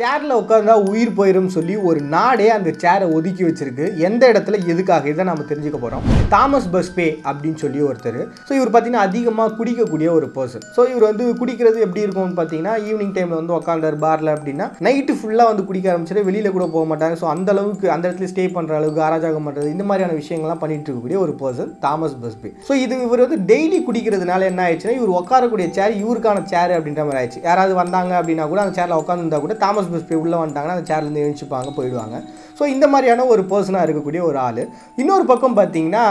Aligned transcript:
சேரில் 0.00 0.34
உட்காந்தா 0.40 0.74
உயிர் 0.90 1.10
போயிடும் 1.16 1.48
சொல்லி 1.54 1.74
ஒரு 1.88 2.00
நாடே 2.12 2.44
அந்த 2.54 2.70
சேரை 2.82 3.06
ஒதுக்கி 3.16 3.42
வச்சிருக்கு. 3.46 3.86
எந்த 4.08 4.22
இடத்துல 4.32 4.58
எதுக்காக 4.72 5.08
இதை 5.12 5.24
நம்ம 5.28 5.42
தெரிஞ்சுக்க 5.50 5.78
போகிறோம் 5.82 6.04
தாமஸ் 6.34 6.68
பஸ்பே 6.74 7.06
அப்படின்னு 7.30 7.58
சொல்லி 7.62 7.80
ஒருத்தர். 7.88 8.18
ஸோ 8.46 8.52
இவர் 8.58 8.70
பார்த்தீங்கன்னா 8.74 9.02
அதிகமாக 9.08 9.54
குடிக்கக்கூடிய 9.58 10.08
ஒரு 10.18 10.26
பர்சன் 10.36 10.64
ஸோ 10.76 10.84
இவர் 10.92 11.04
வந்து 11.08 11.24
குடிக்கிறது 11.40 11.80
எப்படி 11.86 12.02
இருக்கும்னு 12.04 12.38
பார்த்தீங்கன்னா 12.38 12.74
ஈவினிங் 12.86 13.12
டைமில் 13.16 13.38
வந்து 13.40 13.54
உட்காந்தார் 13.58 13.98
பாரில் 14.04 14.32
அப்படின்னா 14.36 14.68
நைட்டு 14.88 15.16
ஃபுல்லாக 15.18 15.50
வந்து 15.52 15.66
குடிக்க 15.70 15.92
ஆரம்பிச்சிட்டு 15.94 16.24
வெளியில் 16.28 16.54
கூட 16.56 16.68
போக 16.76 16.84
மாட்டாங்க 16.92 17.18
ஸோ 17.22 17.28
அந்த 17.34 17.50
அளவுக்கு 17.54 17.90
அந்த 17.96 18.04
இடத்துல 18.08 18.30
ஸ்டே 18.32 18.46
பண்ணுற 18.56 18.78
அளவுக்கு 18.80 19.04
ஆராஜாகம் 19.08 19.46
பண்ணுறது 19.48 19.74
இந்த 19.74 19.86
மாதிரியான 19.90 20.16
விஷயங்கள்லாம் 20.22 20.62
பண்ணிட்டு 20.64 20.90
இருக்கக்கூடிய 20.90 21.20
ஒரு 21.26 21.34
பர்சன் 21.42 21.70
தாமஸ் 21.84 22.16
பஸ்பே. 22.24 22.52
ஸோ 22.70 22.72
இது 22.84 23.02
இவர் 23.08 23.24
வந்து 23.26 23.40
டெய்லி 23.52 23.80
குடிக்கிறதுனால 23.90 24.50
என்ன 24.52 24.64
ஆயிடுச்சுன்னா 24.68 24.96
இவர் 25.00 25.14
உட்காரக்கூடிய 25.20 25.68
சேர் 25.80 26.00
இவருக்கான 26.02 26.46
சேர் 26.54 26.76
அப்படின்ற 26.78 27.04
மாதிரி 27.06 27.22
ஆயிடுச்சு. 27.22 27.44
யாராவது 27.50 27.76
வந்தாங்க 27.82 28.14
அப்படின்னா 28.22 28.48
கூட 28.54 28.62
அந்த 28.66 28.76
சேரில் 28.80 28.98
உட்காந்துருந்தா 29.04 29.44
கூட 29.46 29.56
தாமஸ் 29.66 29.88
போய் 29.90 30.20
உள்ளே 30.22 30.36
வந்துட்டாங்கன்னா 30.42 30.76
அந்த 30.76 30.86
சேர்லேருந்து 30.90 31.24
எழுச்சிப்பாங்க 31.26 31.72
போயிடுவாங்க. 31.78 32.16
ஸோ 32.58 32.66
இந்த 32.74 32.86
மாதிரியான 32.92 33.24
ஒரு 33.32 33.42
பர்சனாக 33.50 33.84
இருக்கக்கூடிய 33.86 34.20
ஒரு 34.30 34.38
ஆள். 34.46 34.62
இன்னொரு 35.02 35.24
பக்கம் 35.30 35.54
பார்த்தீங்கன்னா 35.58 36.02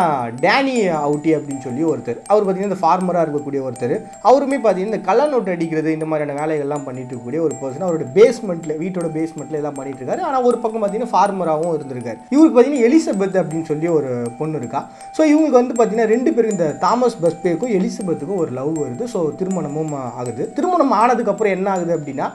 டேனி 0.45 0.75
அவுட்டி 1.05 1.31
அப்படின்னு 1.37 1.63
சொல்லி 1.65 1.83
ஒருத்தர். 1.91 2.19
அவர் 2.31 2.43
பார்த்தீங்கன்னா 2.43 2.69
இந்த 2.71 2.79
ஃபார்மராக 2.83 3.23
இருக்கக்கூடிய 3.25 3.59
ஒருத்தர். 3.67 3.95
அவருமே 4.29 4.57
பார்த்தீங்கன்னா 4.63 4.93
இந்த 4.93 5.01
கள்ள 5.09 5.27
நோட்டு 5.33 5.53
அடிக்கிறது 5.55 5.89
இந்த 5.97 6.07
மாதிரியான 6.11 6.37
வேலைகள்லாம் 6.41 6.85
பண்ணிட்டு 6.87 7.11
இருக்கக்கூடிய 7.11 7.41
ஒரு 7.47 7.55
பர்சன் 7.61 7.85
அவரோட 7.87 8.07
பேஸ்மெண்ட்டில் 8.17 8.75
வீட்டோட 8.83 9.09
பேஸ்மெண்ட்டில் 9.17 9.59
எல்லாம் 9.61 9.77
பண்ணிட்டு 9.79 10.01
இருக்காரு. 10.01 10.23
ஆனால் 10.29 10.47
ஒரு 10.49 10.59
பக்கம் 10.63 10.81
பார்த்தீங்கன்னா 10.83 11.13
ஃபார்மராகவும் 11.13 11.75
இருந்திருக்காரு. 11.77 12.19
இவருக்கு 12.35 12.55
பார்த்தீங்கன்னா 12.55 12.87
எலிசபெத் 12.89 13.39
அப்படின்னு 13.41 13.69
சொல்லி 13.71 13.89
ஒரு 13.97 14.09
பொண்ணு 14.39 14.61
இருக்கா. 14.61 14.81
ஸோ 15.17 15.21
இவங்களுக்கு 15.31 15.59
வந்து 15.61 15.75
பார்த்தீங்கன்னா 15.77 16.09
ரெண்டு 16.15 16.33
பேரும் 16.37 16.55
இந்த 16.55 16.69
தாமஸ் 16.85 17.19
பஸ்பேக்கும் 17.25 17.73
எலிசபெத்துக்கும் 17.79 18.41
ஒரு 18.45 18.51
லவ் 18.59 18.73
வருது. 18.83 19.05
ஸோ 19.13 19.21
திருமணமும் 19.41 19.93
ஆகுது. 20.19 20.43
திருமணம் 20.57 20.97
ஆனதுக்கப்புறம் 21.01 21.55
என்ன 21.57 21.69
ஆகுது 21.75 21.93
அப்படின்னா 21.99 22.27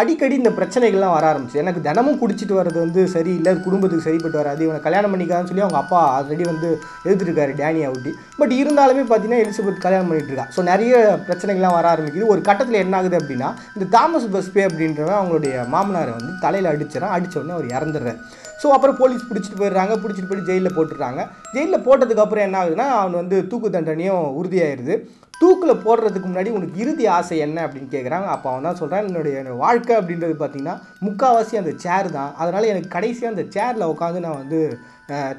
அடிக்கடி 0.00 0.34
இந்த 0.42 0.50
பிரச்சனை 0.58 0.77
பிரச்சனைகள்லாம் 0.78 1.14
வர 1.14 1.26
ஆரம்பிச்சு 1.30 1.60
எனக்கு 1.62 1.80
தினமும் 1.86 2.18
குடிச்சிட்டு 2.20 2.54
வர்றது 2.58 2.78
வந்து 2.82 3.00
சரியில்லை. 3.14 3.52
குடும்பத்துக்கு 3.64 4.06
சரிப்பட்டு 4.06 4.38
வராது. 4.40 4.60
இவனை 4.66 4.80
கல்யாணம் 4.84 5.12
பண்ணிக்கான்னு 5.12 5.50
சொல்லி 5.50 5.64
அவங்க 5.64 5.78
அப்பா 5.80 6.00
ஆல்ரெடி 6.16 6.44
வந்து 6.50 6.68
எதிர்த்துருக்காரு 7.06 7.52
டேனியா 7.60 7.88
ஒட்டி 7.94 8.10
பட் 8.40 8.54
இருந்தாலுமே 8.60 9.02
பார்த்தீங்கன்னா 9.08 9.42
எலிசபெத் 9.44 9.84
கல்யாணம் 9.86 10.08
பண்ணிட்டு 10.10 10.30
இருக்கா. 10.32 10.46
ஸோ 10.56 10.62
நிறைய 10.70 10.94
பிரச்சனைகள்லாம் 11.28 11.76
வர 11.78 11.88
ஆரம்பிக்குது. 11.94 12.30
ஒரு 12.34 12.40
கட்டத்தில் 12.48 12.82
என்ன 12.84 12.96
ஆகுது 13.00 13.18
அப்படின்னா 13.20 13.50
இந்த 13.76 13.88
தாமஸ் 13.96 14.30
பஸ்பே 14.36 14.64
அப்படின்றவன் 14.70 15.18
அவங்களுடைய 15.20 15.66
மாமனாரை 15.74 16.14
வந்து 16.18 16.32
தலையில் 16.46 16.72
அடிச்சிடறான். 16.74 17.16
அடிச்ச 17.18 17.36
உடனே 17.42 17.56
அவர் 17.58 17.74
இறந்துடுறாரு. 17.76 18.18
ஸோ 18.62 18.68
அப்புறம் 18.76 18.98
போலீஸ் 19.02 19.28
பிடிச்சிட்டு 19.30 19.60
போயிடுறாங்க. 19.60 19.94
பிடிச்சிட்டு 20.04 20.30
போய் 20.32 20.48
ஜெயிலில் 20.50 20.76
போட்டுடுறாங்க. 20.78 21.22
ஜெயிலில் 21.56 21.86
போட்டதுக்கப்புறம் 21.88 22.46
என்ன 22.48 22.58
ஆகுதுன்னா 22.62 22.88
அவன் 22.98 23.20
வந்து 23.22 23.38
தூக்கு 23.50 23.68
தண்டனையும் 23.78 24.24
உறுதியாயிருது. 24.40 24.96
தூக்கில் 25.40 25.82
போடுறதுக்கு 25.86 26.28
முன்னாடி 26.28 26.52
உனக்கு 26.56 26.80
இறுதி 26.82 27.04
ஆசை 27.16 27.36
என்ன 27.46 27.58
அப்படின்னு 27.66 27.94
கேட்குறாங்க 27.94 28.28
அப்போ 28.34 28.48
அவன் 28.52 28.68
தான் 28.68 28.80
சொல்கிறான் 28.80 29.08
என்னுடைய 29.08 29.42
வாழ்க்கை 29.64 29.94
அப்படின்றது 30.00 30.36
பார்த்தீங்கன்னா 30.40 30.76
முக்கால்வாசி 31.06 31.60
அந்த 31.62 31.74
சேர் 31.84 32.14
தான். 32.18 32.30
அதனால் 32.42 32.70
எனக்கு 32.72 32.94
கடைசியாக 32.96 33.34
அந்த 33.34 33.44
சேரில் 33.56 33.90
உட்காந்து 33.94 34.24
நான் 34.26 34.40
வந்து 34.42 34.60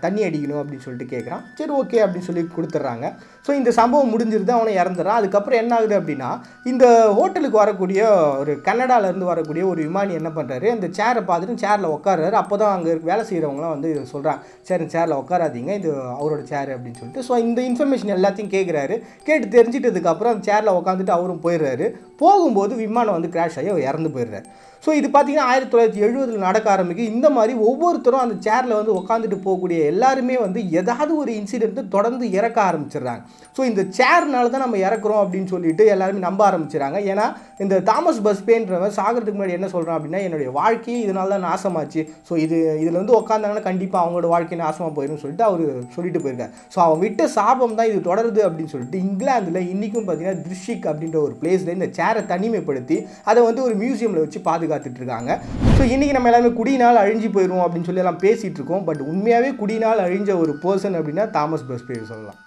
தண்ணி 0.04 0.22
அடிக்கணும் 0.28 0.60
அப்படின்னு 0.60 0.84
சொல்லிட்டு 0.86 1.12
கேட்குறான் 1.12 1.42
சரி 1.58 1.74
ஓகே 1.80 1.98
அப்படின்னு 2.04 2.28
சொல்லி 2.28 2.44
கொடுத்துட்றாங்க 2.54 3.08
ஸோ 3.46 3.52
இந்த 3.58 3.72
சம்பவம் 3.80 4.12
முடிஞ்சிருது 4.14 4.54
அவனை 4.56 4.72
இறந்துடுறான். 4.82 5.20
அதுக்கப்புறம் 5.20 5.60
என்ன 5.64 5.74
ஆகுது 5.78 5.96
அப்படின்னா 6.00 6.30
இந்த 6.72 6.86
ஹோட்டலுக்கு 7.18 7.58
வரக்கூடிய 7.62 8.00
ஒரு 8.42 8.54
கன்னடாலேருந்து 8.68 9.28
வரக்கூடிய 9.32 9.64
ஒரு 9.72 9.80
விமானி 9.88 10.14
என்ன 10.20 10.30
பண்ணுறாரு 10.38 10.68
அந்த 10.76 10.88
சேரை 11.00 11.22
பார்த்துட்டு 11.30 11.64
சேரில் 11.66 11.94
உட்காருறாரு 11.98 12.38
அப்போ 12.42 12.58
தான் 12.62 12.74
அங்கே 12.78 12.96
வேலை 13.10 13.24
செய்கிறவங்களாம் 13.30 13.76
வந்து 13.76 13.92
சொல்கிறாங்க 14.14 14.42
சரி 14.70 14.88
சேரில் 14.96 15.20
உட்காராதீங்க 15.22 15.74
இது 15.82 15.92
அவரோட 16.18 16.42
சேர் 16.54 16.74
அப்படின்னு 16.76 17.00
சொல்லிட்டு. 17.02 17.26
ஸோ 17.30 17.36
இந்த 17.46 17.60
இன்ஃபர்மேஷன் 17.70 18.16
எல்லாத்தையும் 18.18 18.54
கேட்குறாரு 18.56 18.98
கேட்டு 19.30 19.54
தெரிஞ்சுட்டு 19.58 19.89
திட்டதுக்கப்புறம் 19.90 20.34
அந்த 20.34 20.46
சேரில் 20.52 20.78
உட்காந்துட்டு 20.80 21.18
அவரும் 21.18 21.44
போயிடுறாரு. 21.46 21.86
போகும்போது 22.24 22.74
விமானம் 22.86 23.16
வந்து 23.18 23.34
கிராஷ் 23.36 23.60
ஆகி 23.60 23.72
அவர் 23.74 23.88
இறந்து 23.90 24.10
போயிடுறாரு. 24.16 24.48
ஸோ 24.84 24.90
இது 24.98 25.08
பார்த்தீங்கன்னா 25.14 25.48
ஆயிரத்தி 25.52 25.72
தொள்ளாயிரத்தி 25.72 26.02
எழுபதில் 26.06 26.46
நடக்க 26.48 26.68
ஆரம்பிக்கு. 26.74 27.04
இந்த 27.14 27.28
மாதிரி 27.38 27.54
ஒவ்வொருத்தரும் 27.70 28.22
அந்த 28.26 28.36
சேரில் 28.46 28.76
வந்து 28.78 28.92
உட்காந்துட்டு 29.00 29.38
போகக்கூடிய 29.46 29.80
எல்லாருமே 29.92 30.36
வந்து 30.44 30.60
ஏதாவது 30.80 31.12
ஒரு 31.22 31.32
இன்சிடென்ட்டு 31.40 31.82
தொடர்ந்து 31.96 32.26
இறக்க 32.38 32.58
ஆரம்பிச்சிடுறாங்க. 32.68 33.24
ஸோ 33.56 33.62
இந்த 33.70 33.82
சேர்னால 33.98 34.52
தான் 34.54 34.64
நம்ம 34.66 34.78
இறக்குறோம் 34.88 35.22
அப்படின்னு 35.24 35.50
சொல்லிட்டு 35.54 35.86
எல்லாருமே 35.96 36.22
நம்ப 36.28 36.44
ஆரம்பிச்சிடுறாங்க. 36.50 37.00
ஏன்னா 37.14 37.26
இந்த 37.66 37.80
தாமஸ் 37.90 38.22
பஸ்பேன்றவன் 38.28 38.96
சாகிறதுக்கு 39.00 39.38
முன்னாடி 39.40 39.58
என்ன 39.58 39.70
சொல்கிறான் 39.74 39.98
அப்படின்னா 39.98 40.22
என்னுடைய 40.28 40.52
வாழ்க்கையே 40.60 41.02
இதனால 41.06 41.34
தான் 41.36 41.46
நாசமாச்சு. 41.50 42.04
ஸோ 42.30 42.36
இது 42.46 42.60
இதில் 42.84 43.00
வந்து 43.02 43.18
உட்காந்தாங்கன்னா 43.20 43.66
கண்டிப்பாக 43.70 44.04
அவங்களோட 44.04 44.30
வாழ்க்கை 44.36 44.60
நாசமாக 44.64 44.94
போயிடும் 45.00 45.22
சொல்லிட்டு 45.26 45.48
அவர் 45.50 45.66
சொல்லிட்டு 45.98 46.24
போயிருக்காரு. 46.24 46.54
ஸோ 46.76 46.80
அவன் 46.86 47.04
விட்ட 47.06 47.28
சாபம் 47.38 47.78
தான் 47.82 47.92
இது 47.92 48.00
தொடருது 48.10 48.44
அப்படின்னு 48.48 48.74
சொல்லிட்டு 48.76 49.04
இங்கிலாந்தில் 49.08 49.62
இன்றைக்கும் 49.80 50.06
பார்த்தீங்கன்னா 50.08 50.42
திருஷிக் 50.46 50.88
அப்படின்ற 50.92 51.18
ஒரு 51.26 51.36
பிளேஸில் 51.42 51.76
இந்த 51.76 51.88
சேரை 51.98 52.22
தனிமைப்படுத்தி 52.32 52.98
அதை 53.32 53.40
வந்து 53.46 53.62
ஒரு 53.68 53.76
மியூசியமில் 53.84 54.24
வச்சு 54.24 54.40
பாதுகாத்துட்டு 54.48 55.00
இருக்காங்க. 55.02 55.32
ஸோ 55.78 55.84
இன்றைக்கி 55.94 56.16
நம்ம 56.18 56.30
எல்லாமே 56.32 56.52
குடியினால் 56.60 57.02
அழிஞ்சு 57.04 57.30
போயிடுவோம் 57.36 57.64
அப்படின்னு 57.66 57.90
சொல்லி 57.90 58.04
எல்லாம் 58.04 58.22
பேசிகிட்டு 58.26 58.60
இருக்கோம். 58.62 58.86
பட் 58.90 59.02
உண்மையாகவே 59.12 59.52
குடியினால் 59.64 60.06
அழிஞ்ச 60.08 60.38
ஒரு 60.44 60.56
பர்சன் 60.66 61.00
அப்படின்னா 61.00 61.26
தாமஸ் 61.38 61.68
பஸ்பே 61.72 62.04
சொல்லலாம். 62.14 62.40